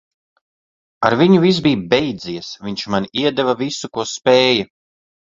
[1.09, 2.49] Ar viņu viss bija beidzies.
[2.67, 4.65] Viņš man iedeva visu, ko spēja.